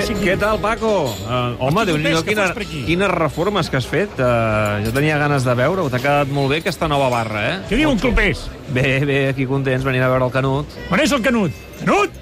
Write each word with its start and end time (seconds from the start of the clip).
passi 0.00 0.14
aquí. 0.16 0.24
Què 0.24 0.36
tal, 0.40 0.60
Paco? 0.60 0.92
Uh, 1.24 1.56
home, 1.66 1.84
déu 1.88 1.98
nhi 2.00 2.12
quina, 2.26 2.48
quines 2.56 3.12
reformes 3.12 3.70
que 3.70 3.78
has 3.80 3.88
fet. 3.88 4.12
Uh, 4.18 4.80
jo 4.84 4.94
tenia 4.96 5.18
ganes 5.20 5.46
de 5.46 5.56
veure-ho. 5.58 5.88
T'ha 5.92 6.00
quedat 6.02 6.32
molt 6.34 6.52
bé 6.54 6.60
aquesta 6.64 6.88
nova 6.90 7.10
barra, 7.12 7.44
eh? 7.50 7.58
Què 7.68 7.80
diu 7.80 7.92
un 7.92 8.00
clopés? 8.00 8.46
Bé, 8.70 9.00
bé, 9.06 9.20
aquí 9.32 9.46
contents, 9.50 9.84
venint 9.86 10.06
a 10.06 10.10
veure 10.12 10.28
el 10.28 10.34
Canut. 10.34 10.80
On 10.90 11.02
és 11.02 11.12
el 11.16 11.22
Canut? 11.24 11.54
Canut! 11.82 12.18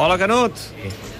Hola, 0.00 0.16
Canut! 0.20 0.66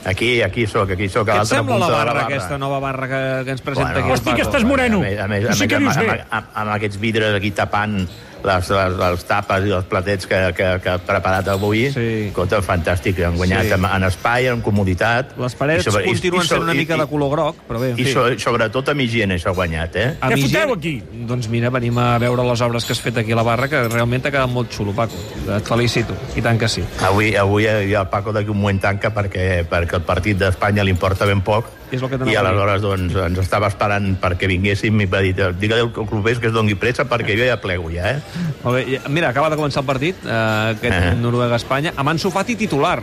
Aquí, 0.09 0.41
aquí 0.41 0.64
sóc, 0.67 0.89
aquí 0.95 1.11
sóc, 1.12 1.29
a 1.29 1.35
Què 1.35 1.43
et 1.45 1.50
sembla 1.50 1.77
punta 1.77 1.85
la 1.85 1.91
de 1.91 1.96
barra, 1.99 2.04
la 2.07 2.14
barra. 2.22 2.29
aquesta 2.31 2.57
nova 2.57 2.79
barra 2.81 3.08
que, 3.11 3.21
que 3.45 3.53
ens 3.53 3.61
presenta 3.61 3.93
Bueno, 3.93 4.07
aquí 4.07 4.14
Hosti, 4.14 4.32
que 4.39 4.46
estàs 4.46 4.64
moreno. 4.64 5.03
A 5.03 5.04
més, 5.04 5.18
a 5.21 5.27
més, 5.29 5.45
a 5.45 5.53
més 5.53 5.61
què 5.61 5.77
amb, 5.77 5.85
dius 5.85 5.99
amb, 6.00 6.08
bé. 6.08 6.25
amb, 6.31 6.54
amb 6.63 6.75
aquests 6.79 7.00
vidres 7.03 7.36
aquí 7.36 7.50
tapant 7.53 7.99
les, 8.45 8.70
les, 8.70 8.96
les 8.98 9.25
tapes 9.29 9.64
i 9.66 9.70
els 9.77 9.84
platets 9.91 10.27
que, 10.27 10.38
que, 10.57 10.68
que 10.82 10.89
ha 10.90 10.98
preparat 10.98 11.48
avui, 11.48 11.90
Sí. 11.93 12.29
escolta, 12.29 12.61
fantàstic, 12.62 13.18
han 13.25 13.36
guanyat 13.36 13.64
Sí. 13.67 13.72
en, 13.72 13.85
en 13.85 14.04
espai, 14.04 14.46
en 14.48 14.61
comoditat. 14.61 15.36
Les 15.39 15.54
parets 15.54 15.86
i 15.86 15.90
sobre- 15.90 16.04
i- 16.04 16.08
continuen 16.14 16.45
i 16.45 16.48
sent 16.48 16.62
una 16.62 16.75
i- 16.75 16.79
mica 16.79 16.96
i- 16.96 17.00
de 17.00 17.07
color 17.07 17.31
groc, 17.31 17.57
però 17.68 17.81
bé, 17.81 17.90
en 17.90 17.98
I 17.98 18.04
fi. 18.04 18.12
so, 18.12 18.26
sobretot 18.39 18.89
amb 18.89 19.00
higiene 19.00 19.39
s'ha 19.39 19.50
guanyat, 19.50 19.96
eh? 19.96 20.08
A 20.21 20.31
Què 20.31 20.40
foteu 20.43 20.75
aquí? 20.75 21.03
Doncs 21.12 21.48
mira, 21.48 21.71
venim 21.71 21.98
a 21.98 22.18
veure 22.18 22.45
les 22.45 22.61
obres 22.61 22.84
que 22.84 22.93
has 22.93 23.00
fet 23.00 23.17
aquí 23.18 23.32
a 23.32 23.36
la 23.36 23.43
barra, 23.43 23.68
que 23.68 23.82
realment 23.89 24.22
t'ha 24.22 24.31
quedat 24.31 24.48
molt 24.50 24.70
xulo, 24.72 24.93
Paco. 24.93 25.14
Et 25.57 25.67
felicito, 25.67 26.14
i 26.36 26.43
tant 26.43 26.59
que 26.59 26.68
sí. 26.68 26.82
Avui, 27.03 27.34
avui 27.36 27.67
el 27.67 28.07
Paco 28.11 28.32
d'aquí 28.32 28.50
un 28.50 28.59
moment 28.61 28.81
tanca 28.81 29.12
perquè, 29.14 29.64
perquè 29.68 29.95
el 29.96 30.03
partit 30.03 30.39
d'Espanya 30.39 30.84
li 30.84 30.90
importa 30.90 31.25
ben 31.26 31.40
poc 31.43 31.67
És 31.90 32.03
el 32.03 32.11
que 32.11 32.19
i 32.30 32.36
aleshores 32.39 32.83
doncs, 32.84 33.17
ens 33.25 33.41
estava 33.42 33.70
esperant 33.70 34.12
perquè 34.22 34.48
vinguéssim 34.50 35.00
i 35.03 35.08
va 35.11 35.22
dir, 35.25 35.34
digue-li 35.58 35.83
al 35.83 35.91
clubers 35.94 36.39
que 36.39 36.50
es 36.50 36.55
doni 36.55 36.77
pressa 36.78 37.06
perquè 37.11 37.34
jo 37.39 37.48
ja 37.48 37.58
plego 37.62 37.91
ja, 37.91 38.12
eh? 38.14 38.47
Molt 38.62 38.78
bé. 38.78 39.00
Mira, 39.08 39.33
acaba 39.34 39.50
de 39.50 39.58
començar 39.58 39.83
el 39.83 39.89
partit, 39.89 40.22
eh, 40.25 40.77
aquest 40.77 40.97
Eh. 41.00 41.14
Noruega-Espanya, 41.19 41.95
amb 41.97 42.14
Ansu 42.14 42.31
Fati 42.31 42.56
titular. 42.56 43.03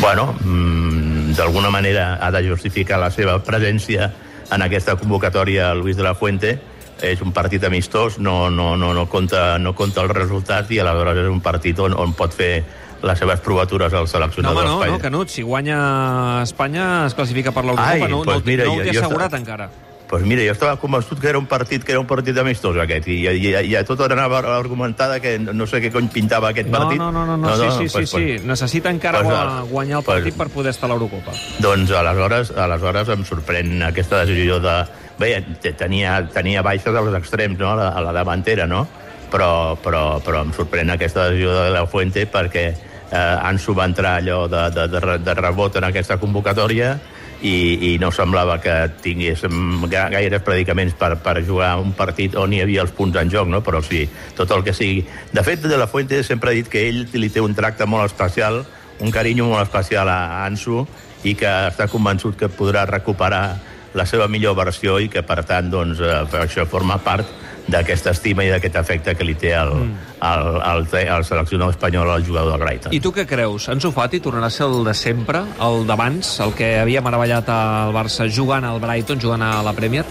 Bueno, 0.00 0.34
mm, 0.40 1.32
d'alguna 1.32 1.70
manera 1.70 2.18
ha 2.20 2.30
de 2.30 2.42
justificar 2.48 2.98
la 3.00 3.10
seva 3.10 3.38
presència 3.42 4.12
en 4.50 4.62
aquesta 4.62 4.96
convocatòria 4.96 5.74
Luis 5.74 5.96
de 5.96 6.02
la 6.02 6.14
Fuente. 6.14 6.58
És 7.02 7.20
un 7.20 7.32
partit 7.32 7.62
amistós, 7.64 8.18
no, 8.18 8.48
no, 8.48 8.74
no, 8.76 8.94
no, 8.94 9.06
compta, 9.06 9.58
no 9.58 9.74
compta 9.74 10.00
el 10.00 10.08
resultat 10.08 10.70
i 10.72 10.78
aleshores 10.80 11.18
és 11.26 11.28
un 11.28 11.42
partit 11.44 11.78
on, 11.78 11.92
on 11.92 12.14
pot 12.16 12.32
fer 12.32 12.64
les 13.02 13.18
seves 13.18 13.40
provatures 13.40 13.92
al 13.92 14.00
No, 14.00 14.06
seleccionador 14.06 14.56
home, 14.64 14.66
no, 14.66 14.78
d'Espanya. 14.78 14.92
no, 14.96 15.02
Canut, 15.02 15.28
si 15.28 15.42
guanya 15.42 16.42
Espanya 16.42 17.06
es 17.06 17.14
classifica 17.14 17.52
per 17.52 17.64
l'Eurocopa, 17.64 17.90
Ai, 17.92 18.00
no, 18.10 18.22
doncs 18.24 18.26
no, 18.26 18.42
mira, 18.46 18.64
no 18.64 18.72
ho 18.72 18.76
jo- 18.76 18.82
té 18.84 18.92
jo 18.94 19.00
assegurat 19.04 19.26
estava- 19.26 19.38
encara. 19.40 19.70
Pues 20.06 20.22
mira, 20.22 20.40
jo 20.46 20.52
estava 20.52 20.76
convençut 20.78 21.18
que 21.18 21.26
era 21.28 21.36
un 21.38 21.46
partit 21.50 21.82
que 21.82 21.90
era 21.90 21.98
un 21.98 22.06
partit 22.06 22.36
amistós 22.38 22.76
aquest 22.78 23.08
i, 23.08 23.26
i, 23.26 23.48
i, 23.50 23.74
i 23.74 23.84
tot 23.84 24.00
anava 24.06 24.38
argumentada 24.56 25.18
que 25.18 25.36
no 25.40 25.66
sé 25.66 25.80
què 25.82 25.90
cony 25.90 26.06
pintava 26.08 26.50
aquest 26.50 26.68
No, 26.70 26.78
partit. 26.78 26.98
no, 26.98 27.10
no, 27.10 27.24
no, 27.26 27.36
no, 27.36 27.56
sí, 27.56 27.88
sí, 27.88 27.92
pues, 27.92 28.10
sí, 28.10 28.38
sí. 28.38 28.46
Necessita 28.46 28.88
encara 28.90 29.18
pues, 29.24 29.34
gua- 29.34 29.62
guanyar 29.68 29.98
el 29.98 30.04
pues- 30.04 30.18
partit 30.22 30.36
per 30.38 30.48
poder 30.48 30.70
estar 30.70 30.88
a 30.88 30.94
l'Eurocopa. 30.94 31.32
Doncs 31.58 31.90
aleshores, 31.90 32.52
aleshores 32.56 33.08
em 33.08 33.24
sorprèn 33.24 33.82
aquesta 33.82 34.24
decisió 34.24 34.60
de... 34.60 34.84
Bé, 35.18 35.42
te- 35.60 35.72
tenia, 35.72 36.20
tenia 36.32 36.62
baixes 36.62 36.94
als 36.94 37.14
extrems, 37.16 37.58
no?, 37.58 37.72
a 37.72 37.74
la, 37.74 37.88
a 37.88 38.00
la 38.00 38.12
davantera, 38.12 38.66
no? 38.68 38.86
Però, 39.30 39.76
però, 39.82 40.20
però 40.22 40.44
em 40.46 40.52
sorprèn 40.54 40.92
aquesta 40.94 41.28
decisió 41.30 41.52
de 41.64 41.70
la 41.74 41.86
Fuente 41.90 42.26
perquè 42.30 42.66
eh, 42.70 43.16
Ansu 43.16 43.74
va 43.74 43.88
entrar 43.88 44.20
allò 44.20 44.46
de, 44.48 44.68
de, 44.70 44.86
de, 44.92 45.18
de 45.26 45.34
rebot 45.34 45.76
en 45.76 45.88
aquesta 45.88 46.16
convocatòria 46.22 46.94
i, 47.42 47.92
i 47.92 47.98
no 48.00 48.08
semblava 48.14 48.56
que 48.62 48.74
tingués 49.04 49.42
ga- 49.90 50.06
gaires 50.14 50.42
predicaments 50.46 50.94
per, 50.96 51.16
per 51.20 51.42
jugar 51.44 51.74
un 51.82 51.92
partit 51.98 52.36
on 52.38 52.54
hi 52.54 52.62
havia 52.62 52.84
els 52.86 52.94
punts 52.96 53.18
en 53.20 53.30
joc, 53.32 53.50
no? 53.50 53.60
però 53.66 53.82
sí, 53.84 54.06
tot 54.36 54.50
el 54.56 54.64
que 54.64 54.72
sigui. 54.72 55.04
De 55.32 55.42
fet, 55.44 55.66
De 55.66 55.76
La 55.76 55.88
Fuente 55.90 56.22
sempre 56.24 56.50
ha 56.50 56.56
dit 56.56 56.68
que 56.70 56.86
ell 56.88 57.04
li 57.12 57.28
té 57.28 57.42
un 57.44 57.54
tracte 57.54 57.86
molt 57.86 58.06
especial, 58.08 58.62
un 59.00 59.12
carinyo 59.12 59.50
molt 59.50 59.66
especial 59.66 60.08
a 60.08 60.46
Ansu 60.46 60.86
i 61.26 61.34
que 61.36 61.50
està 61.68 61.90
convençut 61.92 62.38
que 62.38 62.48
podrà 62.48 62.86
recuperar 62.88 63.58
la 63.96 64.04
seva 64.06 64.28
millor 64.28 64.54
versió 64.56 64.98
i 65.00 65.08
que, 65.08 65.22
per 65.24 65.42
tant, 65.48 65.68
doncs, 65.72 66.00
eh, 66.00 66.24
això 66.40 66.64
forma 66.68 66.98
part 67.04 67.28
d'aquesta 67.66 68.12
estima 68.14 68.44
i 68.46 68.50
d'aquest 68.52 68.78
afecte 68.78 69.14
que 69.18 69.26
li 69.26 69.34
té 69.38 69.52
el, 69.58 69.72
mm. 69.74 70.16
el, 70.28 70.50
el, 70.70 70.86
el 71.02 71.26
seleccionador 71.26 71.74
espanyol 71.74 72.12
al 72.14 72.24
jugador 72.26 72.54
del 72.54 72.62
Brighton. 72.62 72.94
I 72.94 73.02
tu 73.02 73.12
què 73.14 73.26
creus? 73.28 73.68
Ansu 73.72 73.92
Fati 73.94 74.22
tornarà 74.22 74.50
a 74.50 74.54
ser 74.54 74.68
el 74.68 74.86
de 74.86 74.94
sempre, 74.94 75.42
el 75.66 75.86
d'abans, 75.88 76.36
el 76.46 76.54
que 76.56 76.76
havia 76.80 77.02
meravellat 77.04 77.50
al 77.52 77.94
Barça 77.96 78.30
jugant 78.30 78.66
al 78.66 78.82
Brighton, 78.82 79.22
jugant 79.22 79.42
a 79.42 79.56
la 79.66 79.74
Premier? 79.76 80.06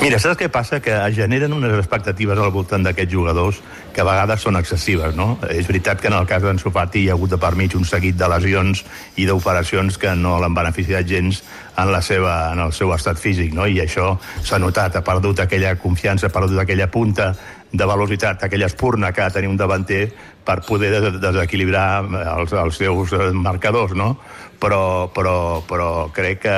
Mira, 0.00 0.16
saps 0.16 0.38
què 0.40 0.46
passa? 0.48 0.78
Que 0.80 0.94
es 0.96 1.12
generen 1.12 1.52
unes 1.52 1.74
expectatives 1.76 2.38
al 2.40 2.48
voltant 2.54 2.86
d'aquests 2.86 3.12
jugadors 3.12 3.58
que 3.92 4.00
a 4.00 4.06
vegades 4.08 4.40
són 4.40 4.56
excessives, 4.56 5.12
no? 5.12 5.34
És 5.52 5.66
veritat 5.68 6.00
que 6.00 6.08
en 6.08 6.14
el 6.16 6.24
cas 6.28 6.40
d'en 6.40 6.56
Sofati 6.62 7.02
hi 7.02 7.10
ha 7.10 7.16
hagut 7.18 7.34
de 7.34 7.38
per 7.42 7.50
mig 7.58 7.74
un 7.76 7.84
seguit 7.84 8.16
de 8.16 8.30
lesions 8.32 8.80
i 9.20 9.26
d'operacions 9.28 9.98
que 10.00 10.14
no 10.16 10.38
l'han 10.40 10.56
beneficiat 10.56 11.04
gens 11.04 11.42
en, 11.76 11.90
la 11.92 12.00
seva, 12.00 12.32
en 12.54 12.62
el 12.64 12.72
seu 12.72 12.94
estat 12.96 13.20
físic, 13.20 13.52
no? 13.52 13.66
I 13.68 13.82
això 13.84 14.14
s'ha 14.40 14.58
notat, 14.62 14.96
ha 14.96 15.04
perdut 15.04 15.42
aquella 15.44 15.74
confiança, 15.82 16.30
ha 16.30 16.32
perdut 16.32 16.62
aquella 16.64 16.88
punta 16.88 17.34
de 17.70 17.88
velocitat, 17.92 18.46
aquella 18.48 18.70
espurna 18.72 19.12
que 19.12 19.20
ha 19.20 19.28
de 19.28 19.36
tenir 19.36 19.50
un 19.52 19.60
davanter 19.60 20.06
per 20.48 20.62
poder 20.64 20.94
des 20.96 21.20
desequilibrar 21.20 22.06
els, 22.38 22.56
els 22.56 22.80
seus 22.80 23.12
eh, 23.12 23.28
marcadors, 23.36 23.92
no? 23.92 24.14
Però, 24.60 25.10
però, 25.12 25.60
però 25.68 25.90
crec 26.16 26.40
que 26.46 26.56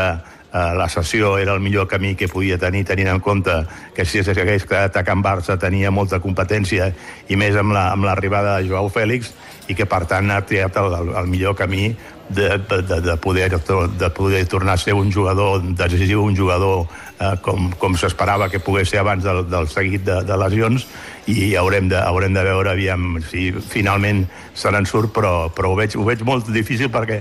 eh, 0.52 0.74
la 0.76 0.88
sessió 0.88 1.38
era 1.38 1.54
el 1.54 1.60
millor 1.60 1.88
camí 1.88 2.14
que 2.14 2.28
podia 2.28 2.58
tenir, 2.58 2.84
tenint 2.84 3.08
en 3.08 3.20
compte 3.20 3.50
que 3.94 4.04
si 4.04 4.22
s'hagués 4.22 4.64
quedat 4.66 4.96
a 4.96 5.04
Can 5.04 5.22
Barça 5.22 5.58
tenia 5.58 5.90
molta 5.90 6.20
competència 6.20 6.92
i 7.28 7.36
més 7.36 7.56
amb 7.56 7.72
la- 7.72 7.90
amb 7.92 8.04
l'arribada 8.04 8.56
la, 8.58 8.60
de 8.62 8.68
Joao 8.68 8.88
Fèlix 8.90 9.32
i 9.71 9.77
que 9.78 9.87
per 9.87 10.05
tant 10.11 10.31
ha 10.34 10.41
triat 10.47 10.77
el, 10.81 10.95
el, 11.15 11.28
millor 11.31 11.55
camí 11.59 11.93
de, 12.33 12.56
de, 12.59 13.00
de, 13.05 13.17
poder, 13.21 13.50
de 13.53 14.11
poder 14.11 14.47
tornar 14.47 14.75
a 14.75 14.81
ser 14.81 14.95
un 14.95 15.12
jugador 15.12 15.62
decisiu, 15.77 16.23
un 16.25 16.37
jugador 16.37 16.87
eh, 17.21 17.37
com, 17.45 17.71
com 17.78 17.97
s'esperava 17.99 18.49
que 18.50 18.61
pogués 18.62 18.91
ser 18.91 19.03
abans 19.03 19.23
del, 19.25 19.45
del 19.50 19.69
seguit 19.69 20.05
de, 20.06 20.23
de 20.27 20.39
lesions 20.41 20.87
i 21.31 21.53
haurem 21.55 21.87
de, 21.93 21.99
haurem 22.00 22.34
de 22.34 22.43
veure 22.43 22.73
aviam 22.73 23.21
si 23.31 23.53
finalment 23.53 24.25
se 24.59 24.73
n'en 24.75 24.89
surt 24.89 25.12
però, 25.15 25.47
però 25.55 25.71
ho, 25.71 25.79
veig, 25.79 25.94
ho 25.94 26.06
veig 26.09 26.25
molt 26.27 26.49
difícil 26.50 26.91
perquè 26.91 27.21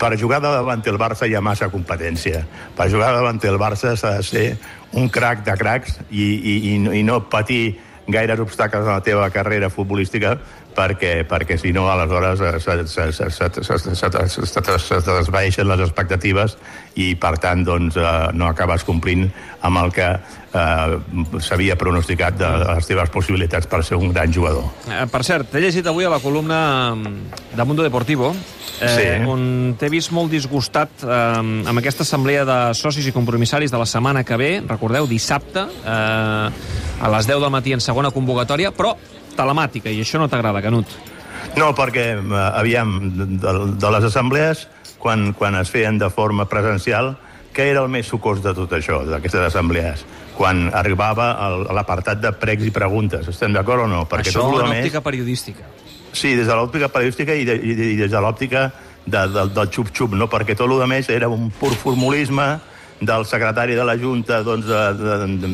per 0.00 0.16
jugar 0.18 0.40
davant 0.42 0.82
el 0.82 0.98
Barça 0.98 1.28
hi 1.28 1.36
ha 1.38 1.44
massa 1.44 1.68
competència. 1.70 2.42
Per 2.74 2.88
jugar 2.90 3.12
davant 3.14 3.38
el 3.46 3.58
Barça 3.62 3.94
s'ha 3.94 4.16
de 4.18 4.24
ser 4.26 4.46
un 4.98 5.06
crac 5.12 5.44
de 5.46 5.54
cracs 5.54 6.00
i, 6.10 6.24
i, 6.24 6.54
i, 6.72 6.78
no- 6.82 6.94
i 6.96 7.04
no 7.06 7.20
patir 7.30 7.76
gaires 8.06 8.40
obstacles 8.40 8.86
a 8.86 8.98
la 8.98 9.02
teva 9.02 9.30
carrera 9.34 9.70
futbolística 9.70 10.38
perquè, 10.76 11.24
perquè 11.28 11.56
si 11.58 11.72
no, 11.72 11.88
aleshores 11.90 12.38
se 12.62 12.76
desvaeixen 15.06 15.68
les 15.70 15.80
expectatives 15.86 16.56
i, 16.94 17.14
per 17.16 17.38
tant, 17.42 17.64
doncs, 17.66 17.96
no 18.36 18.46
acabes 18.50 18.84
complint 18.84 19.30
amb 19.66 19.76
el 19.82 19.92
que 19.96 20.08
eh, 20.56 21.40
s'havia 21.44 21.76
pronosticat 21.78 22.36
de 22.40 22.48
les 22.64 22.86
teves 22.88 23.10
possibilitats 23.12 23.68
per 23.70 23.82
ser 23.84 23.98
un 24.00 24.12
gran 24.14 24.32
jugador. 24.32 24.64
Eh, 24.88 25.04
per 25.12 25.22
cert, 25.26 25.50
t'he 25.52 25.60
llegit 25.62 25.86
avui 25.86 26.06
a 26.08 26.10
la 26.12 26.20
columna 26.24 26.94
mm, 26.94 27.56
de 27.56 27.64
Mundo 27.68 27.84
Deportivo, 27.84 28.34
eh, 28.80 28.88
Sí. 28.96 29.06
on 29.28 29.74
t'he 29.78 29.88
vist 29.92 30.12
molt 30.12 30.30
disgustat 30.32 31.04
eh, 31.04 31.10
amb 31.68 31.78
aquesta 31.78 32.04
assemblea 32.04 32.44
de 32.48 32.58
socis 32.74 33.06
i 33.06 33.12
compromissaris 33.12 33.70
de 33.72 33.78
la 33.78 33.86
setmana 33.86 34.24
que 34.24 34.36
ve, 34.36 34.50
recordeu, 34.66 35.06
dissabte, 35.06 35.66
eh, 35.84 36.50
a 37.00 37.12
les 37.12 37.26
10 37.28 37.40
del 37.40 37.50
matí 37.52 37.72
en 37.76 37.80
segona 37.84 38.10
convocatòria, 38.10 38.72
però 38.72 38.94
telemàtica, 39.36 39.90
i 39.92 40.00
això 40.00 40.18
no 40.18 40.28
t'agrada, 40.32 40.62
Canut. 40.64 40.86
No, 41.56 41.70
perquè, 41.76 42.06
eh, 42.16 42.40
aviam, 42.56 42.96
de, 43.16 43.52
de 43.76 43.90
les 43.96 44.04
assemblees, 44.10 44.66
quan, 44.98 45.32
quan 45.36 45.54
es 45.60 45.70
feien 45.70 45.98
de 46.00 46.08
forma 46.10 46.48
presencial, 46.50 47.14
què 47.56 47.70
era 47.72 47.82
el 47.86 47.88
més 47.88 48.06
sucós 48.06 48.42
de 48.44 48.52
tot 48.54 48.72
això, 48.76 49.00
d'aquestes 49.08 49.48
assemblees? 49.48 50.04
Quan 50.36 50.66
arribava 50.76 51.30
el- 51.46 51.64
l'apartat 51.74 52.20
de 52.20 52.32
pregs 52.36 52.66
i 52.68 52.70
preguntes. 52.70 53.28
Estem 53.32 53.54
d'acord 53.56 53.86
o 53.86 53.88
no? 53.88 54.04
Perquè 54.04 54.28
això 54.28 54.44
tot 54.44 54.66
en 54.66 54.68
més... 54.74 54.84
òptica 54.84 55.00
periodística. 55.00 55.64
Sí, 56.12 56.34
des 56.36 56.46
de 56.48 56.54
l'òptica 56.56 56.88
periodística 56.92 57.34
i, 57.36 57.44
de, 57.48 57.56
i, 57.56 57.72
i 57.92 57.96
des 57.96 58.12
de 58.12 58.20
l'òptica 58.20 58.68
de, 59.06 59.26
de, 59.32 59.46
del 59.56 59.68
xup-xup, 59.72 60.14
no? 60.16 60.28
perquè 60.28 60.56
tot 60.56 60.70
el 60.70 60.86
més 60.88 61.08
era 61.12 61.28
un 61.32 61.50
pur 61.50 61.72
formulisme 61.76 62.58
del 63.00 63.26
secretari 63.28 63.74
de 63.76 63.84
la 63.84 63.96
Junta 64.00 64.42
doncs, 64.42 64.64
de, 64.66 64.80
de, 64.96 65.16
de, 65.26 65.36
de, 65.42 65.50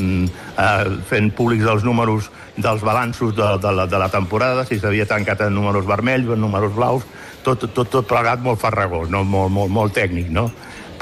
uh, 0.55 0.93
fent 1.11 1.33
públics 1.35 1.67
els 1.67 1.83
números 1.83 2.31
dels 2.57 2.83
balanços 2.87 3.35
de, 3.35 3.49
de, 3.59 3.73
la, 3.75 3.87
de 3.91 3.99
la 3.99 4.09
temporada, 4.13 4.65
si 4.69 4.79
s'havia 4.79 5.07
tancat 5.11 5.41
en 5.49 5.55
números 5.55 5.87
vermells 5.89 6.29
o 6.31 6.37
en 6.37 6.41
números 6.41 6.75
blaus, 6.77 7.03
tot, 7.43 7.67
tot, 7.75 7.89
tot 7.91 8.07
plegat 8.07 8.39
molt 8.45 8.61
farragós, 8.63 9.11
no? 9.11 9.25
molt, 9.25 9.51
molt, 9.51 9.71
molt 9.75 9.95
tècnic, 9.99 10.31
no? 10.31 10.51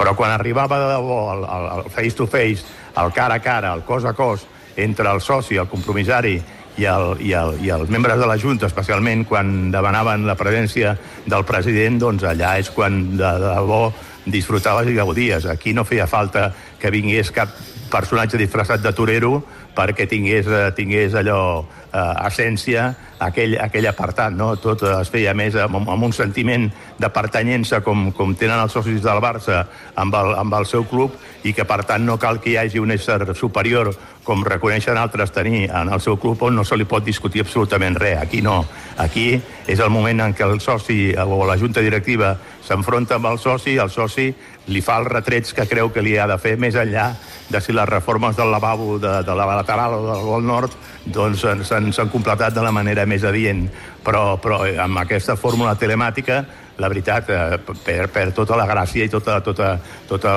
Però 0.01 0.15
quan 0.17 0.33
arribava 0.33 0.79
de 0.81 0.89
debò 0.95 1.19
el, 1.35 1.45
el, 1.45 1.67
el 1.77 1.91
face-to-face, 1.93 2.65
el 3.03 3.13
cara 3.13 3.37
a 3.37 3.45
cara, 3.45 3.75
el 3.77 3.85
cos 3.85 4.07
a 4.09 4.15
cos, 4.17 4.47
entre 4.81 5.11
el 5.11 5.21
soci, 5.21 5.59
el 5.61 5.69
compromissari 5.69 6.39
i, 6.81 6.87
el, 6.89 7.11
i, 7.21 7.35
el, 7.37 7.59
i 7.61 7.69
els 7.75 7.91
membres 7.93 8.17
de 8.21 8.29
la 8.29 8.39
Junta, 8.41 8.71
especialment 8.71 9.27
quan 9.29 9.71
demanaven 9.75 10.25
la 10.29 10.39
presència 10.41 10.95
del 11.29 11.45
president, 11.45 11.99
doncs 12.01 12.25
allà 12.25 12.57
és 12.63 12.71
quan 12.73 13.03
de, 13.13 13.27
de 13.27 13.53
debò 13.59 13.83
disfrutaves 14.25 14.89
i 14.89 14.97
gaudies. 14.97 15.47
Aquí 15.53 15.75
no 15.77 15.85
feia 15.85 16.09
falta 16.09 16.51
que 16.81 16.93
vingués 16.93 17.33
cap 17.35 17.53
personatge 17.91 18.39
disfressat 18.41 18.81
de 18.81 18.95
torero 18.97 19.43
perquè 19.77 20.07
tingués, 20.11 20.47
eh, 20.47 20.71
tingués 20.77 21.15
allò, 21.15 21.65
eh, 21.93 22.27
essència 22.27 22.91
aquell, 23.21 23.57
aquell 23.61 23.87
apartat, 23.91 24.35
no? 24.35 24.55
Tot 24.61 24.83
es 24.89 25.11
feia 25.13 25.35
més 25.37 25.57
amb, 25.61 25.83
amb 25.83 26.09
un 26.09 26.15
sentiment 26.17 26.69
de 26.99 27.11
pertanyença 27.13 27.83
com, 27.87 28.11
com 28.17 28.35
tenen 28.35 28.61
els 28.61 28.73
socis 28.73 29.03
del 29.05 29.21
Barça 29.23 29.65
amb 30.01 30.15
el, 30.17 30.35
amb 30.41 30.57
el 30.61 30.67
seu 30.67 30.87
club 30.89 31.17
i 31.45 31.55
que, 31.57 31.65
per 31.65 31.83
tant, 31.89 32.05
no 32.07 32.19
cal 32.19 32.41
que 32.41 32.55
hi 32.55 32.59
hagi 32.61 32.83
un 32.83 32.93
ésser 32.97 33.35
superior 33.35 33.93
com 34.25 34.45
reconeixen 34.45 34.99
altres 35.01 35.33
tenir 35.33 35.65
en 35.71 35.89
el 35.93 36.01
seu 36.05 36.19
club 36.21 36.43
on 36.45 36.55
no 36.59 36.65
se 36.65 36.77
li 36.77 36.85
pot 36.89 37.05
discutir 37.05 37.43
absolutament 37.45 37.97
res. 37.99 38.19
Aquí 38.21 38.43
no. 38.43 38.65
Aquí 39.01 39.41
és 39.67 39.81
el 39.81 39.91
moment 39.91 40.21
en 40.27 40.35
què 40.37 40.45
el 40.47 40.61
soci 40.61 41.15
o 41.17 41.43
la 41.49 41.59
junta 41.59 41.81
directiva 41.81 42.37
s'enfronta 42.67 43.17
amb 43.17 43.31
el 43.33 43.39
soci, 43.41 43.79
el 43.81 43.91
soci 43.91 44.29
li 44.71 44.83
fa 44.85 45.01
els 45.01 45.09
retrets 45.11 45.55
que 45.57 45.67
creu 45.67 45.91
que 45.91 46.03
li 46.05 46.17
ha 46.19 46.29
de 46.31 46.39
fer 46.39 46.57
més 46.61 46.77
enllà 46.79 47.11
de 47.51 47.61
si 47.61 47.73
les 47.75 47.89
reformes 47.89 48.37
del 48.37 48.53
lavabo 48.53 48.99
de, 49.03 49.23
de 49.27 49.35
la 49.35 49.47
lateral 49.49 49.97
o 49.97 50.03
del 50.07 50.27
gol 50.27 50.47
nord 50.47 50.77
doncs 51.05 51.43
s'han 51.67 52.13
completat 52.13 52.55
de 52.55 52.63
la 52.63 52.71
manera 52.71 53.07
més 53.07 53.25
adient. 53.25 53.67
Però, 54.05 54.37
però 54.41 54.63
amb 54.85 55.01
aquesta 55.03 55.37
fórmula 55.37 55.75
telemàtica 55.81 56.45
la 56.81 56.89
veritat, 56.89 57.31
eh, 57.31 57.59
per, 57.85 58.09
per 58.13 58.27
tota 58.37 58.57
la 58.59 58.67
gràcia 58.69 59.07
i 59.07 59.13
tota, 59.13 59.41
tota, 59.45 59.75
tota 60.09 60.37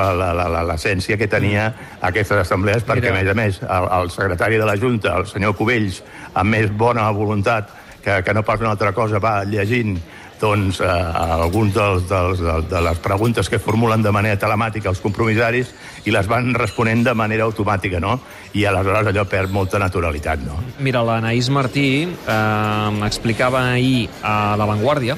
l'essència 0.69 1.17
que 1.19 1.29
tenia 1.31 1.69
aquestes 2.01 2.43
assemblees, 2.43 2.83
perquè, 2.87 3.09
Mira. 3.09 3.15
a 3.15 3.21
més 3.21 3.31
a 3.31 3.37
més, 3.39 3.61
el, 3.63 3.87
el 3.99 4.11
secretari 4.13 4.59
de 4.61 4.67
la 4.67 4.75
Junta, 4.79 5.15
el 5.21 5.29
senyor 5.31 5.55
Cubells, 5.59 6.03
amb 6.33 6.55
més 6.55 6.71
bona 6.71 7.09
voluntat 7.15 7.71
que, 8.03 8.19
que 8.21 8.35
no 8.35 8.43
pas 8.43 8.59
una 8.59 8.75
altra 8.75 8.91
cosa, 8.93 9.21
va 9.23 9.41
llegint 9.47 9.97
doncs, 10.43 10.81
eh, 10.83 10.87
alguns 10.87 11.73
dels, 11.73 12.07
dels, 12.09 12.41
dels, 12.43 12.67
de 12.67 12.81
les 12.83 12.99
preguntes 12.99 13.47
que 13.49 13.59
formulen 13.63 14.03
de 14.03 14.11
manera 14.11 14.39
telemàtica 14.39 14.91
els 14.91 14.99
compromissaris 14.99 15.71
i 16.03 16.11
les 16.11 16.27
van 16.27 16.51
responent 16.57 17.05
de 17.05 17.13
manera 17.15 17.47
automàtica, 17.47 18.01
no? 18.03 18.17
I 18.53 18.65
aleshores 18.67 19.07
allò 19.13 19.23
perd 19.29 19.53
molta 19.55 19.79
naturalitat, 19.79 20.43
no? 20.43 20.59
Mira, 20.83 21.03
l'Anaïs 21.07 21.47
Martí 21.53 21.87
eh, 22.03 23.07
explicava 23.07 23.69
ahir 23.71 24.09
a 24.21 24.57
La 24.59 24.67
Vanguardia 24.67 25.17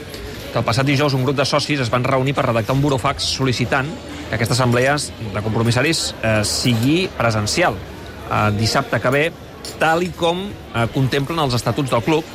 que 0.55 0.61
el 0.61 0.67
passat 0.69 0.87
dijous 0.87 1.11
un 1.17 1.25
grup 1.27 1.35
de 1.35 1.43
socis 1.43 1.81
es 1.83 1.89
van 1.91 2.05
reunir 2.07 2.31
per 2.31 2.45
redactar 2.45 2.71
un 2.77 2.79
burofax 2.79 3.25
sol·licitant 3.35 3.89
que 4.29 4.37
aquesta 4.37 4.55
assemblea 4.55 4.93
de 5.33 5.41
compromissaris 5.43 6.03
eh, 6.15 6.37
sigui 6.47 7.09
presencial 7.17 7.75
eh, 7.75 8.37
dissabte 8.55 9.01
que 9.03 9.11
ve, 9.11 9.25
tal 9.81 10.05
i 10.05 10.13
com 10.15 10.45
eh, 10.47 10.85
contemplen 10.95 11.43
els 11.43 11.57
estatuts 11.59 11.91
del 11.91 12.05
club 12.07 12.31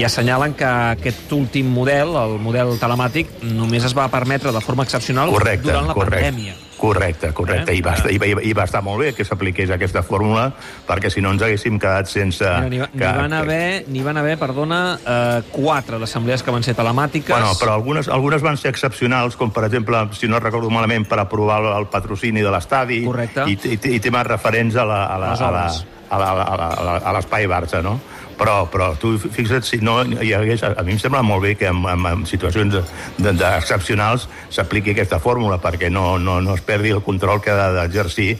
i 0.00 0.06
assenyalen 0.08 0.56
que 0.56 0.70
aquest 0.70 1.36
últim 1.36 1.68
model, 1.74 2.14
el 2.16 2.38
model 2.40 2.78
telemàtic, 2.80 3.42
només 3.44 3.84
es 3.84 3.92
va 3.98 4.08
permetre 4.08 4.56
de 4.56 4.64
forma 4.64 4.88
excepcional 4.88 5.28
correcte, 5.34 5.68
durant 5.68 5.92
la 5.92 5.98
correcte. 5.98 6.30
pandèmia. 6.30 6.56
Correcte, 6.80 7.32
correcte. 7.36 7.74
Eh? 7.74 7.76
I, 7.76 7.82
va, 7.84 7.92
i, 8.08 8.16
va, 8.16 8.40
I 8.40 8.54
va 8.56 8.64
estar 8.64 8.80
molt 8.80 9.02
bé 9.04 9.10
que 9.12 9.26
s'apliqués 9.28 9.68
aquesta 9.74 10.00
fórmula, 10.06 10.46
perquè 10.88 11.10
si 11.12 11.20
no 11.20 11.34
ens 11.34 11.44
haguéssim 11.44 11.76
quedat 11.76 12.08
sense... 12.08 12.48
N'hi 12.72 12.80
va, 12.80 12.88
van 13.18 13.36
haver, 13.36 13.84
n'hi 13.92 14.00
van 14.06 14.16
haver, 14.16 14.38
perdona, 14.40 14.80
eh, 14.96 15.52
quatre 15.52 16.00
d'assemblees 16.00 16.40
que 16.46 16.56
van 16.56 16.64
ser 16.64 16.72
telemàtiques. 16.78 17.34
Bueno, 17.34 17.52
però 17.60 17.76
algunes, 17.76 18.08
algunes 18.08 18.40
van 18.40 18.56
ser 18.56 18.72
excepcionals, 18.72 19.36
com 19.36 19.52
per 19.52 19.66
exemple, 19.68 20.06
si 20.16 20.30
no 20.30 20.40
recordo 20.40 20.72
malament, 20.72 21.04
per 21.10 21.20
aprovar 21.20 21.60
el, 21.60 21.72
el 21.82 21.90
patrocini 21.92 22.40
de 22.40 22.56
l'estadi 22.56 23.02
i, 23.04 23.56
i, 23.60 23.78
i 23.96 24.00
temes 24.00 24.28
referents 24.32 24.80
a 24.80 24.88
la, 24.88 25.02
a 25.04 25.20
la, 25.20 25.34
a 25.36 25.50
la, 25.52 25.64
a 26.10 27.12
l'espai 27.14 27.46
Barça, 27.50 27.82
no? 27.82 27.98
però, 28.40 28.64
però 28.72 28.94
tu 28.96 29.14
fixa't 29.20 29.66
si 29.66 29.80
no 29.84 30.00
hi 30.02 30.32
hagués... 30.32 30.62
A 30.64 30.84
mi 30.86 30.94
em 30.94 31.00
sembla 31.00 31.20
molt 31.26 31.44
bé 31.44 31.54
que 31.60 31.68
en, 31.68 31.82
en, 31.88 32.06
en 32.08 32.24
situacions 32.28 32.78
excepcionals 33.20 34.26
s'apliqui 34.52 34.94
aquesta 34.94 35.20
fórmula 35.20 35.60
perquè 35.60 35.90
no, 35.92 36.14
no, 36.18 36.38
no 36.40 36.56
es 36.56 36.64
perdi 36.64 36.94
el 36.96 37.04
control 37.04 37.42
que 37.44 37.52
ha 37.52 37.68
d'exercir 37.76 38.30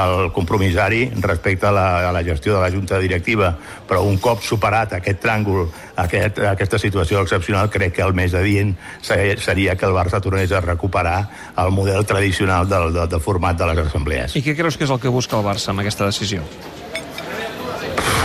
el 0.00 0.30
compromissari 0.32 1.02
respecte 1.20 1.68
a 1.68 1.74
la, 1.74 1.86
a 2.08 2.12
la 2.14 2.24
gestió 2.24 2.56
de 2.56 2.62
la 2.62 2.70
Junta 2.72 3.00
Directiva. 3.02 3.52
Però 3.90 4.04
un 4.06 4.16
cop 4.22 4.40
superat 4.46 4.96
aquest 4.96 5.20
tràngol, 5.20 5.68
aquest, 6.00 6.40
aquesta 6.54 6.80
situació 6.80 7.20
excepcional, 7.26 7.68
crec 7.74 7.98
que 7.98 8.06
el 8.06 8.16
més 8.16 8.34
adient 8.38 8.72
seria 9.04 9.76
que 9.76 9.88
el 9.88 9.96
Barça 9.96 10.22
tornés 10.24 10.52
a 10.52 10.64
recuperar 10.64 11.18
el 11.60 11.74
model 11.76 12.06
tradicional 12.06 12.68
del, 12.70 12.94
del, 12.96 13.08
del 13.12 13.24
format 13.24 13.60
de 13.60 13.72
les 13.72 13.84
assemblees. 13.84 14.38
I 14.38 14.46
què 14.46 14.56
creus 14.56 14.80
que 14.80 14.88
és 14.88 14.94
el 14.94 15.02
que 15.02 15.12
busca 15.12 15.36
el 15.36 15.44
Barça 15.44 15.74
amb 15.74 15.84
aquesta 15.84 16.08
decisió? 16.08 16.46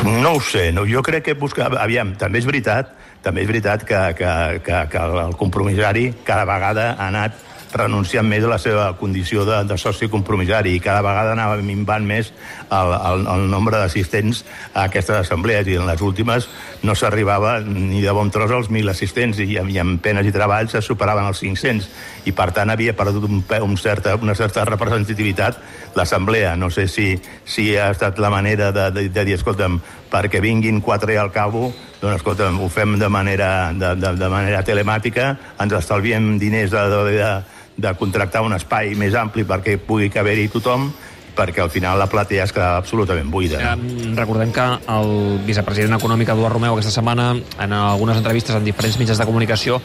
No 0.05 0.35
ho 0.35 0.41
sé, 0.41 0.69
no, 0.71 0.83
jo 0.85 1.01
crec 1.01 1.23
que 1.25 1.33
busca... 1.39 1.65
Aviam, 1.81 2.13
també 2.21 2.37
és 2.37 2.45
veritat, 2.45 2.91
també 3.25 3.41
és 3.41 3.49
veritat 3.49 3.85
que, 3.89 4.01
que, 4.19 4.31
que, 4.65 4.81
que 4.93 5.05
el 5.25 5.33
compromissari 5.39 6.11
cada 6.27 6.45
vegada 6.45 6.91
ha 6.93 7.07
anat 7.09 7.44
renunciant 7.75 8.27
més 8.27 8.43
a 8.45 8.51
la 8.51 8.59
seva 8.61 8.87
condició 8.99 9.45
de, 9.47 9.61
de 9.67 9.77
soci 9.77 10.09
compromissari 10.11 10.75
i 10.75 10.81
cada 10.83 11.03
vegada 11.05 11.33
anava 11.35 11.57
minvant 11.61 12.05
més 12.07 12.31
el, 12.69 12.93
el, 12.95 13.25
el 13.35 13.47
nombre 13.51 13.79
d'assistents 13.81 14.43
a 14.73 14.85
aquestes 14.87 15.17
assemblees 15.21 15.67
i 15.67 15.77
en 15.79 15.87
les 15.89 16.01
últimes 16.05 16.49
no 16.85 16.95
s'arribava 16.95 17.59
ni 17.59 18.01
de 18.03 18.13
bon 18.15 18.31
tros 18.31 18.51
als 18.51 18.71
1.000 18.71 18.91
assistents 18.93 19.41
i, 19.43 19.49
i 19.59 19.79
amb 19.81 19.99
penes 20.01 20.27
i 20.27 20.33
treballs 20.35 20.75
es 20.79 20.87
superaven 20.87 21.27
els 21.29 21.43
500 21.43 21.89
i 22.25 22.33
per 22.35 22.49
tant 22.55 22.71
havia 22.73 22.95
perdut 22.97 23.27
un, 23.29 23.43
un 23.43 23.77
certa, 23.77 24.15
una 24.15 24.35
certa 24.35 24.65
representativitat 24.65 25.59
l'assemblea. 25.95 26.55
No 26.55 26.69
sé 26.69 26.87
si, 26.87 27.15
si 27.45 27.75
ha 27.77 27.89
estat 27.91 28.19
la 28.19 28.29
manera 28.29 28.71
de, 28.71 28.89
de, 28.91 29.07
de 29.09 29.25
dir, 29.25 29.37
escolta'm, 29.39 29.79
perquè 30.11 30.41
vinguin 30.43 30.81
quatre 30.83 31.17
al 31.19 31.31
cabo, 31.33 31.71
doncs 32.01 32.19
escolta'm, 32.19 32.59
ho 32.61 32.69
fem 32.69 32.97
de 32.99 33.09
manera, 33.09 33.71
de, 33.73 33.95
de, 33.99 34.13
de 34.19 34.29
manera 34.31 34.63
telemàtica, 34.67 35.33
ens 35.61 35.77
estalviem 35.79 36.35
diners 36.41 36.73
de, 36.73 36.83
de, 36.91 37.03
de, 37.15 37.29
de 37.77 37.91
contractar 37.99 38.43
un 38.45 38.55
espai 38.55 38.95
més 38.99 39.15
ampli 39.19 39.43
perquè 39.47 39.77
pugui 39.81 40.09
caber-hi 40.13 40.47
tothom, 40.53 40.87
perquè 41.35 41.61
al 41.61 41.71
final 41.73 41.99
la 41.99 42.07
platea 42.07 42.45
es 42.47 42.53
queda 42.55 42.77
absolutament 42.79 43.29
buida. 43.31 43.59
Eh, 43.59 44.13
recordem 44.15 44.53
que 44.55 44.65
el 44.95 45.11
vicepresident 45.47 45.97
econòmic 45.99 46.31
Eduard 46.31 46.55
Romeu 46.55 46.77
aquesta 46.77 46.95
setmana 46.95 47.33
en 47.35 47.75
algunes 47.75 48.21
entrevistes 48.21 48.55
en 48.55 48.63
diferents 48.63 48.97
mitjans 49.01 49.19
de 49.19 49.27
comunicació 49.27 49.81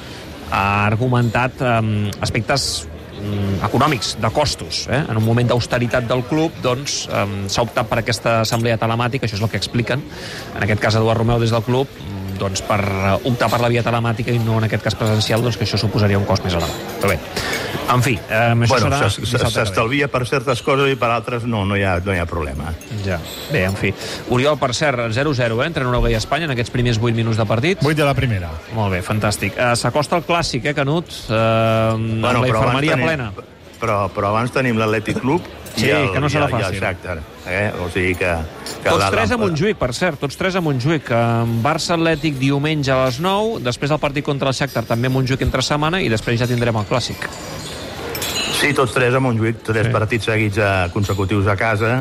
ha 0.51 0.87
argumentat 0.87 1.59
eh, 1.63 1.75
aspectes 2.23 2.69
mm, 3.19 3.65
econòmics, 3.67 4.15
de 4.23 4.31
costos. 4.35 4.87
Eh? 4.91 5.03
En 5.03 5.19
un 5.19 5.27
moment 5.27 5.51
d'austeritat 5.51 6.07
del 6.11 6.23
club, 6.31 6.55
doncs, 6.63 7.03
eh, 7.11 7.27
s'ha 7.51 7.67
optat 7.67 7.91
per 7.91 8.01
aquesta 8.05 8.41
assemblea 8.47 8.79
telemàtica, 8.79 9.27
això 9.27 9.39
és 9.39 9.45
el 9.45 9.51
que 9.51 9.61
expliquen. 9.61 10.07
En 10.55 10.67
aquest 10.67 10.83
cas, 10.83 10.99
Eduard 11.03 11.23
Romeu, 11.23 11.43
des 11.43 11.55
del 11.55 11.67
club, 11.67 11.91
doncs, 12.41 12.63
per 12.65 12.81
optar 13.29 13.51
per 13.53 13.61
la 13.61 13.69
via 13.69 13.83
telemàtica 13.85 14.33
i 14.33 14.39
no 14.41 14.57
en 14.59 14.67
aquest 14.71 14.87
cas 14.87 14.97
presencial, 14.97 15.45
doncs 15.45 15.59
que 15.61 15.67
això 15.69 15.79
suposaria 15.81 16.19
un 16.19 16.25
cost 16.29 16.47
més 16.47 16.57
elevat. 16.57 16.97
Però 17.03 17.13
bé, 17.13 17.19
en 17.91 18.03
fi, 18.05 18.15
eh, 18.17 18.41
això 18.55 18.71
bueno, 18.71 18.91
serà... 19.01 19.51
S'estalvia 19.51 20.09
per 20.13 20.23
certes 20.29 20.63
coses 20.67 20.93
i 20.93 20.97
per 21.01 21.11
altres 21.15 21.47
no, 21.49 21.65
no 21.69 21.79
hi 21.79 21.85
ha, 21.87 21.99
no 22.05 22.15
hi 22.15 22.21
ha 22.23 22.27
problema. 22.31 22.73
Ja, 23.05 23.21
bé, 23.51 23.65
en 23.69 23.79
fi. 23.79 23.93
Oriol, 24.35 24.59
per 24.61 24.73
cert, 24.77 25.07
0-0 25.15 25.61
eh, 25.61 25.67
entre 25.67 25.87
Noruega 25.87 26.13
i 26.15 26.19
Espanya 26.19 26.49
en 26.49 26.55
aquests 26.57 26.75
primers 26.75 27.01
8 27.01 27.17
minuts 27.17 27.41
de 27.41 27.47
partit. 27.49 27.85
8 27.85 27.97
de 27.99 28.09
la 28.09 28.17
primera. 28.19 28.51
Molt 28.77 28.95
bé, 28.95 29.05
fantàstic. 29.07 29.57
Uh, 29.59 29.75
S'acosta 29.79 30.21
el 30.21 30.27
clàssic, 30.29 30.71
eh, 30.71 30.77
Canut? 30.77 31.11
Uh, 31.29 31.97
bueno, 31.97 32.37
amb 32.37 32.45
la 32.45 32.53
infermeria 32.53 32.99
tenim, 32.99 33.09
plena. 33.09 33.33
Però, 33.81 34.03
però 34.13 34.35
abans 34.35 34.53
tenim 34.53 34.79
l'Atlètic 34.79 35.23
Club 35.23 35.47
sí, 35.75 35.87
i 35.87 35.93
el, 35.95 36.11
que 36.13 36.21
no 36.21 36.29
serà 36.33 36.49
i 36.49 36.53
el, 36.53 36.57
fàcil. 36.57 36.75
I 36.75 36.77
el 36.77 36.85
Shakhtar. 36.85 37.17
Eh? 37.51 37.63
O 37.81 37.89
sigui 37.93 38.15
que... 38.21 38.35
que 38.85 38.91
tots 38.91 39.07
tres 39.15 39.33
a 39.33 39.39
Montjuïc, 39.41 39.79
per 39.81 39.91
cert, 39.97 40.21
tots 40.21 40.37
tres 40.39 40.59
a 40.59 40.63
Montjuïc. 40.65 41.11
Barça 41.65 41.97
Atlètic 41.97 42.37
diumenge 42.41 42.93
a 42.95 43.01
les 43.07 43.21
9, 43.25 43.63
després 43.65 43.95
el 43.95 44.03
partit 44.03 44.27
contra 44.27 44.53
el 44.53 44.59
Shakhtar 44.59 44.85
també 44.89 45.11
a 45.11 45.15
Montjuïc 45.17 45.47
entre 45.47 45.65
setmana 45.65 46.03
i 46.05 46.13
després 46.13 46.41
ja 46.41 46.51
tindrem 46.51 46.77
el 46.83 46.89
clàssic. 46.91 47.29
Sí, 48.61 48.75
tots 48.77 48.93
tres 48.93 49.15
a 49.17 49.21
Montjuïc, 49.25 49.63
tres 49.65 49.87
sí. 49.89 49.93
partits 49.95 50.27
seguits 50.29 50.59
a, 50.61 50.71
consecutius 50.93 51.47
a 51.49 51.55
casa. 51.57 51.95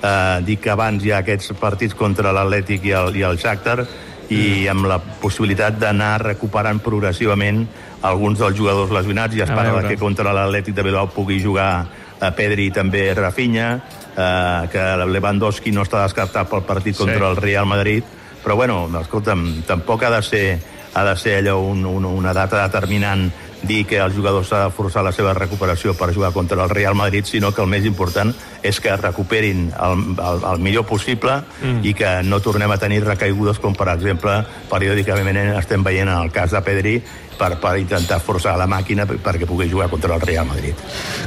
Eh, 0.00 0.38
dic 0.42 0.64
que 0.64 0.72
abans 0.72 1.04
hi 1.06 1.12
ha 1.14 1.20
aquests 1.22 1.52
partits 1.60 1.94
contra 1.94 2.32
l'Atlètic 2.34 2.88
i, 2.88 2.94
el, 2.98 3.14
i 3.20 3.22
el 3.22 3.36
Shakhtar 3.38 3.84
i 4.30 4.40
mm. 4.40 4.70
amb 4.72 4.88
la 4.90 4.96
possibilitat 4.98 5.76
d'anar 5.78 6.16
recuperant 6.24 6.80
progressivament 6.82 7.60
alguns 8.08 8.42
dels 8.42 8.58
jugadors 8.58 8.90
lesionats. 8.90 9.36
Ja 9.38 9.46
es 9.46 9.52
parla 9.54 9.84
que 9.86 10.00
contra 10.00 10.34
l'Atlètic 10.34 10.74
de 10.74 10.84
Bilbao 10.88 11.12
pugui 11.14 11.38
jugar 11.44 11.70
a 12.18 12.30
Pedri 12.34 12.66
i 12.72 12.74
també 12.74 13.04
Rafinha, 13.14 13.68
eh, 14.10 14.66
que 14.72 14.88
Lewandowski 15.04 15.70
no 15.70 15.84
està 15.86 16.02
descartat 16.02 16.50
pel 16.50 16.66
partit 16.66 16.98
contra 16.98 17.20
sí. 17.20 17.28
el 17.28 17.38
Real 17.38 17.70
Madrid, 17.70 18.02
però 18.42 18.58
bueno, 18.58 18.80
escolta'm, 18.98 19.62
tampoc 19.68 20.02
ha 20.08 20.10
de 20.16 20.24
ser, 20.26 20.44
ha 20.90 21.06
de 21.06 21.14
ser 21.22 21.38
allò 21.38 21.60
un, 21.70 21.86
un, 21.86 22.10
una 22.10 22.34
data 22.34 22.64
determinant 22.66 23.28
dir 23.62 23.84
que 23.86 23.98
el 23.98 24.14
jugador 24.14 24.44
s'ha 24.44 24.64
de 24.64 24.74
forçar 24.74 25.02
la 25.04 25.12
seva 25.12 25.34
recuperació 25.34 25.94
per 25.94 26.12
jugar 26.14 26.32
contra 26.32 26.62
el 26.62 26.70
Real 26.70 26.94
Madrid, 26.94 27.24
sinó 27.24 27.52
que 27.52 27.62
el 27.62 27.68
més 27.68 27.84
important 27.84 28.34
és 28.62 28.80
que 28.80 28.96
recuperin 28.96 29.70
el, 29.72 30.04
el, 30.16 30.44
el 30.52 30.62
millor 30.62 30.86
possible 30.88 31.40
mm. 31.62 31.80
i 31.86 31.94
que 31.96 32.20
no 32.26 32.40
tornem 32.44 32.70
a 32.70 32.78
tenir 32.80 33.02
recaigudes 33.06 33.60
com, 33.62 33.74
per 33.76 33.90
exemple, 33.94 34.40
periòdicament 34.70 35.40
estem 35.56 35.84
veient 35.86 36.08
en 36.08 36.16
el 36.18 36.32
cas 36.34 36.54
de 36.54 36.62
Pedri 36.64 37.00
per, 37.40 37.54
per 37.60 37.74
intentar 37.80 38.20
forçar 38.22 38.54
la 38.60 38.68
màquina 38.70 39.06
perquè 39.08 39.48
pugui 39.48 39.68
jugar 39.70 39.88
contra 39.92 40.14
el 40.16 40.24
Real 40.24 40.46
Madrid. 40.48 40.76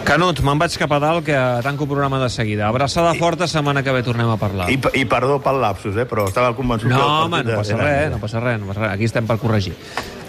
Canut, 0.06 0.44
me'n 0.46 0.62
vaig 0.62 0.78
cap 0.78 0.94
a 0.94 1.02
dalt, 1.02 1.26
que 1.26 1.40
tanco 1.66 1.88
programa 1.90 2.22
de 2.22 2.30
seguida. 2.34 2.68
Abraçada 2.70 3.16
I, 3.16 3.22
forta, 3.22 3.50
setmana 3.50 3.84
que 3.84 3.96
ve 3.96 4.04
tornem 4.06 4.30
a 4.30 4.38
parlar. 4.38 4.70
I, 4.70 4.78
i 5.02 5.06
perdó 5.10 5.40
pel 5.44 5.62
lapsus, 5.64 5.98
eh, 5.98 6.08
però 6.10 6.28
estava 6.30 6.54
convençut 6.58 6.92
no, 6.92 7.02
home, 7.02 7.42
no 7.48 7.62
passa 7.62 7.80
res, 7.80 8.12
no 8.14 8.22
passa 8.22 8.44
res, 8.44 8.60
no 8.62 8.70
passa 8.70 8.86
res. 8.86 8.94
Aquí 8.94 9.10
estem 9.10 9.30
per 9.30 9.40
corregir. 9.42 9.74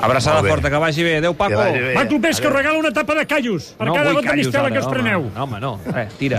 Abraçada 0.05 0.43
forta, 0.43 0.71
que 0.71 0.81
vagi 0.81 1.05
bé. 1.05 1.19
Adéu, 1.19 1.35
Paco. 1.35 1.61
Va, 1.97 2.07
tu 2.09 2.21
que 2.21 2.51
regala 2.51 2.79
una 2.79 2.93
tapa 2.93 3.15
de 3.15 3.27
callos 3.27 3.75
per 3.79 3.87
no 3.87 3.95
cada 3.95 4.13
got 4.13 4.25
de 4.25 4.37
mistela 4.37 4.71
que 4.71 4.79
us 4.79 4.89
preneu. 4.91 5.31
No, 5.35 5.45
home, 5.45 5.61
no. 5.61 5.79
Eh, 5.95 6.09
tira. 6.19 6.33